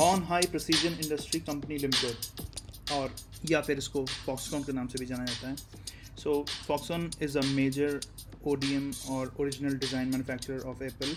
On 0.00 0.22
high 0.28 0.46
precision 0.50 0.92
industry 1.02 1.38
company 1.40 1.76
limited 1.78 2.92
और 2.92 3.14
या 3.50 3.60
फिर 3.60 3.78
इसको 3.78 4.04
फॉक्सकॉन 4.06 4.62
के 4.64 4.72
नाम 4.72 4.86
से 4.88 4.98
भी 4.98 5.06
जाना 5.06 5.24
जाता 5.24 5.48
है। 5.48 5.56
So 6.22 6.44
Foxconn 6.48 7.10
is 7.22 7.38
a 7.38 7.42
major 7.48 8.00
O 8.44 8.56
or 9.16 9.34
original 9.40 9.76
design 9.78 10.08
manufacture 10.10 10.58
of 10.70 10.82
Apple 10.84 11.14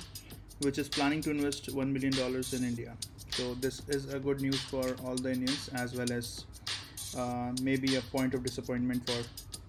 which 0.66 0.80
is 0.80 0.90
planning 0.96 1.24
to 1.24 1.32
invest 1.32 1.70
one 1.70 1.88
million 1.88 2.18
dollars 2.18 2.54
in 2.54 2.66
India 2.68 2.96
so 3.38 3.54
this 3.66 3.80
is 3.96 4.08
a 4.08 4.20
good 4.20 4.42
news 4.42 4.62
for 4.72 4.96
all 5.02 5.20
the 5.20 5.34
Indians 5.38 5.70
as 5.82 5.96
well 6.00 6.12
as 6.18 7.64
may 7.64 7.78
be 7.78 7.96
a 7.96 8.02
point 8.14 8.36
of 8.36 8.44
disappointment 8.44 9.10
for 9.10 9.26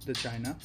the 0.06 0.16
China 0.22 0.58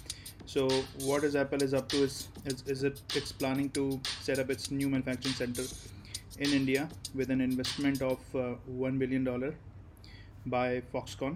so 0.54 0.68
what 1.02 1.23
is 1.23 1.38
Apple 1.38 1.64
is 1.64 1.75
up 1.75 1.88
to 1.91 2.04
is 2.04 2.71
is 2.71 2.86
it 2.86 3.18
it's 3.18 3.32
planning 3.32 3.70
to 3.75 3.89
set 4.25 4.39
up 4.39 4.52
its 4.52 4.71
new 4.73 4.89
manufacturing 4.89 5.36
centre 5.36 5.68
in 6.39 6.52
India 6.52 6.89
with 7.13 7.29
an 7.29 7.41
investment 7.41 8.02
of 8.02 8.20
uh, 8.36 8.55
$1 8.71 9.00
billion 9.00 9.54
by 10.46 10.82
Foxconn. 10.93 11.36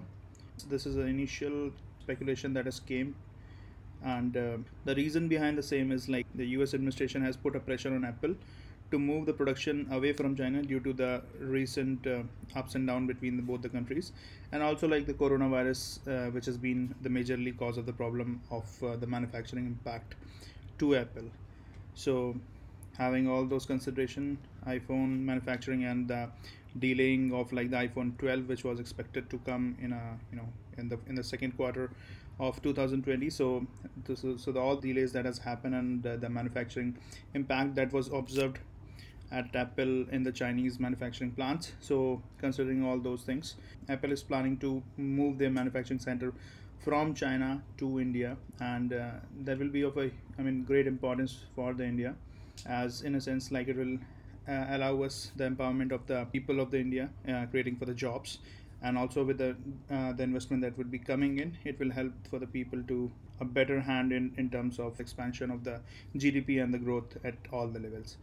This 0.68 0.86
is 0.86 0.96
the 0.96 1.02
initial 1.02 1.70
speculation 2.00 2.52
that 2.54 2.64
has 2.64 2.80
came 2.80 3.14
and 4.04 4.36
uh, 4.36 4.56
the 4.84 4.94
reason 4.94 5.28
behind 5.28 5.58
the 5.58 5.62
same 5.62 5.90
is 5.92 6.08
like 6.08 6.26
the 6.34 6.46
US 6.58 6.74
administration 6.74 7.22
has 7.22 7.36
put 7.36 7.56
a 7.56 7.60
pressure 7.60 7.94
on 7.94 8.04
Apple 8.04 8.34
to 8.90 8.98
move 8.98 9.26
the 9.26 9.32
production 9.32 9.86
away 9.90 10.12
from 10.12 10.34
China 10.34 10.62
due 10.62 10.80
to 10.80 10.92
the 10.92 11.22
recent 11.40 12.06
uh, 12.06 12.22
ups 12.56 12.74
and 12.74 12.86
down 12.86 13.06
between 13.06 13.36
the, 13.36 13.42
both 13.42 13.60
the 13.60 13.68
countries, 13.68 14.12
and 14.52 14.62
also 14.62 14.88
like 14.88 15.06
the 15.06 15.12
coronavirus, 15.12 15.98
uh, 16.08 16.30
which 16.30 16.46
has 16.46 16.56
been 16.56 16.94
the 17.02 17.08
majorly 17.08 17.56
cause 17.56 17.76
of 17.76 17.84
the 17.84 17.92
problem 17.92 18.40
of 18.50 18.64
uh, 18.82 18.96
the 18.96 19.06
manufacturing 19.06 19.66
impact 19.66 20.14
to 20.78 20.96
Apple. 20.96 21.30
So, 21.94 22.34
having 22.98 23.28
all 23.28 23.44
those 23.46 23.64
consideration, 23.64 24.38
iPhone 24.66 25.20
manufacturing 25.20 25.84
and 25.84 26.08
the 26.08 26.28
delaying 26.78 27.32
of 27.32 27.52
like 27.52 27.70
the 27.70 27.76
iPhone 27.76 28.16
12, 28.18 28.48
which 28.48 28.64
was 28.64 28.80
expected 28.80 29.30
to 29.30 29.38
come 29.38 29.76
in 29.80 29.92
a 29.92 30.18
you 30.30 30.36
know 30.36 30.48
in 30.76 30.88
the 30.88 30.98
in 31.08 31.14
the 31.14 31.24
second 31.24 31.56
quarter 31.56 31.90
of 32.40 32.62
2020 32.62 33.30
so 33.30 33.66
this 34.04 34.22
is, 34.22 34.42
so 34.42 34.52
the 34.52 34.60
all 34.60 34.76
delays 34.76 35.12
that 35.12 35.24
has 35.24 35.38
happened 35.38 35.74
and 35.74 36.02
the 36.02 36.28
manufacturing 36.28 36.96
impact 37.34 37.74
that 37.74 37.92
was 37.92 38.08
observed 38.08 38.58
at 39.30 39.54
apple 39.56 40.08
in 40.10 40.22
the 40.22 40.32
chinese 40.32 40.78
manufacturing 40.80 41.30
plants. 41.32 41.72
So 41.80 42.22
considering 42.38 42.84
all 42.84 42.98
those 42.98 43.22
things 43.22 43.56
apple 43.88 44.12
is 44.12 44.22
planning 44.22 44.56
to 44.58 44.82
move 44.96 45.38
their 45.38 45.50
manufacturing 45.50 45.98
center 45.98 46.32
from 46.78 47.12
china 47.12 47.62
to 47.76 48.00
india 48.00 48.36
and 48.60 48.92
uh, 48.92 49.10
that 49.44 49.58
will 49.58 49.68
be 49.68 49.82
of 49.82 49.96
a 49.96 50.10
i 50.38 50.42
mean 50.42 50.62
great 50.62 50.86
importance 50.86 51.44
for 51.56 51.74
the 51.74 51.84
india 51.84 52.14
as 52.66 53.02
in 53.02 53.14
a 53.14 53.20
sense 53.20 53.50
like 53.50 53.68
it 53.68 53.76
will 53.76 53.96
uh, 54.48 54.66
allow 54.70 55.02
us 55.02 55.30
the 55.36 55.44
empowerment 55.44 55.92
of 55.92 56.06
the 56.06 56.24
people 56.32 56.60
of 56.60 56.70
the 56.70 56.78
india 56.80 57.08
uh, 57.28 57.46
creating 57.46 57.76
for 57.76 57.84
the 57.84 57.94
jobs. 57.94 58.38
And 58.80 58.96
also 58.96 59.24
with 59.24 59.38
the 59.38 59.56
uh, 59.90 60.12
the 60.12 60.22
investment 60.22 60.62
that 60.62 60.78
would 60.78 60.90
be 60.90 60.98
coming 61.00 61.38
in 61.40 61.56
it 61.64 61.80
will 61.80 61.90
help 61.90 62.12
for 62.30 62.38
the 62.38 62.46
people 62.46 62.80
to 62.90 63.10
a 63.40 63.44
better 63.44 63.80
hand 63.80 64.12
in 64.12 64.32
in 64.36 64.50
terms 64.50 64.78
of 64.78 65.00
expansion 65.00 65.50
of 65.50 65.64
the 65.64 65.80
gdp 66.16 66.62
and 66.62 66.72
the 66.72 66.78
growth 66.78 67.16
at 67.24 67.34
all 67.52 67.66
the 67.66 67.80
levels. 67.80 68.16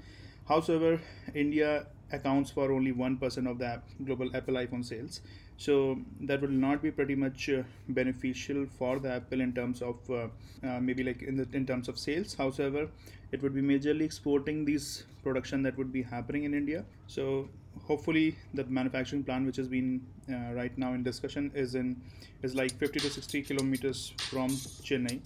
However 0.48 1.02
india 1.34 1.88
accounts 2.12 2.52
for 2.52 2.72
only 2.72 2.94
1% 2.94 3.50
of 3.50 3.58
the 3.58 3.82
global 4.04 4.30
apple 4.36 4.56
iphone 4.56 4.86
sales. 4.86 5.22
So 5.58 6.00
that 6.22 6.42
will 6.42 6.50
not 6.50 6.82
be 6.82 6.92
pretty 6.92 7.16
much 7.16 7.50
uh, 7.50 7.64
beneficial 7.88 8.66
for 8.78 9.00
the 9.00 9.14
apple 9.14 9.42
in 9.42 9.54
terms 9.54 9.82
of 9.82 9.98
uh, 10.10 10.28
uh, 10.64 10.80
maybe 10.82 11.04
like 11.04 11.22
in 11.22 11.38
the 11.38 11.48
in 11.54 11.66
terms 11.66 11.88
of 11.88 11.98
sales. 11.98 12.34
However 12.34 12.90
it 13.32 13.42
would 13.42 13.56
be 13.56 13.62
majorly 13.62 14.04
exporting 14.04 14.66
these 14.66 15.06
production 15.24 15.64
that 15.64 15.78
would 15.78 15.92
be 15.92 16.04
happening 16.04 16.44
in 16.44 16.54
india. 16.54 16.84
So 17.08 17.48
hopefully 17.84 18.38
the 18.54 18.66
manufacturing 18.66 19.24
plan 19.24 19.46
which 19.46 19.58
has 19.58 19.68
been 19.68 20.02
uh, 20.30 20.54
right 20.54 20.78
now 20.78 20.94
in 20.94 21.04
discussion 21.04 21.52
is 21.54 21.76
in 21.76 22.02
is 22.44 22.56
like 22.56 22.74
50 22.78 23.00
to 23.00 23.10
60 23.10 23.42
kilometers 23.44 24.14
from 24.30 24.50
chennai 24.90 25.20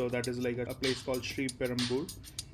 so 0.00 0.08
that 0.08 0.28
is 0.28 0.38
like 0.38 0.56
a, 0.56 0.62
a 0.74 0.74
place 0.82 1.02
called 1.02 1.22
Sri 1.22 1.46
Perambur. 1.46 2.04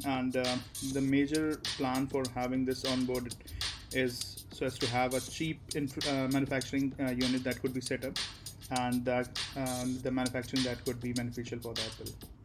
And 0.05 0.37
uh, 0.37 0.57
the 0.93 1.01
major 1.01 1.57
plan 1.77 2.09
for 2.09 2.25
having 2.34 2.65
this 2.65 2.84
on 2.84 3.05
board 3.05 3.34
is 3.93 4.45
so 4.53 4.67
as 4.67 4.79
to 4.79 4.87
have 4.89 5.15
a 5.15 5.21
cheap 5.21 5.61
inf- 5.77 6.09
uh, 6.09 6.27
manufacturing 6.37 6.93
uh, 6.99 7.11
unit 7.11 7.45
that 7.45 7.62
could 7.62 7.73
be 7.73 7.81
set 7.81 8.05
up. 8.05 8.19
And 8.71 9.05
that 9.05 9.29
um, 9.57 9.99
the 10.03 10.11
manufacturing 10.11 10.65
that 10.65 10.84
could 10.84 11.01
be 11.01 11.12
beneficial 11.12 11.61
for 11.61 11.73
the 11.73 11.83
apple 11.83 12.36